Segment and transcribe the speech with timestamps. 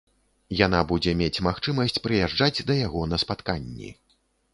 [0.59, 3.93] Яна будзе мець магчымасць прыязджаць да яго на спатканні.